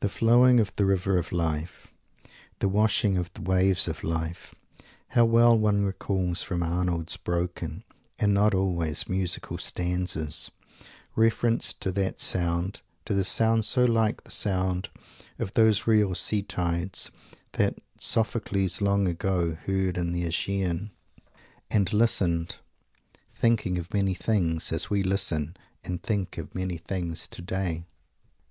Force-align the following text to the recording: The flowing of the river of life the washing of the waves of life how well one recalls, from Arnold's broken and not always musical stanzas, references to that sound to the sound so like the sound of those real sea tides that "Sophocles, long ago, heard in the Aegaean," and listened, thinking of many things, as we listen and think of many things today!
The 0.00 0.10
flowing 0.10 0.60
of 0.60 0.76
the 0.76 0.84
river 0.84 1.16
of 1.16 1.32
life 1.32 1.94
the 2.58 2.68
washing 2.68 3.16
of 3.16 3.32
the 3.32 3.40
waves 3.40 3.88
of 3.88 4.04
life 4.04 4.54
how 5.12 5.24
well 5.24 5.56
one 5.58 5.86
recalls, 5.86 6.42
from 6.42 6.62
Arnold's 6.62 7.16
broken 7.16 7.82
and 8.18 8.34
not 8.34 8.54
always 8.54 9.08
musical 9.08 9.56
stanzas, 9.56 10.50
references 11.16 11.72
to 11.80 11.90
that 11.92 12.20
sound 12.20 12.82
to 13.06 13.14
the 13.14 13.24
sound 13.24 13.64
so 13.64 13.86
like 13.86 14.22
the 14.22 14.30
sound 14.30 14.90
of 15.38 15.54
those 15.54 15.86
real 15.86 16.14
sea 16.14 16.42
tides 16.42 17.10
that 17.52 17.74
"Sophocles, 17.96 18.82
long 18.82 19.06
ago, 19.08 19.56
heard 19.64 19.96
in 19.96 20.12
the 20.12 20.24
Aegaean," 20.26 20.90
and 21.70 21.90
listened, 21.94 22.56
thinking 23.34 23.78
of 23.78 23.94
many 23.94 24.12
things, 24.12 24.72
as 24.72 24.90
we 24.90 25.02
listen 25.02 25.56
and 25.84 26.02
think 26.02 26.36
of 26.36 26.54
many 26.54 26.76
things 26.76 27.26
today! 27.26 27.86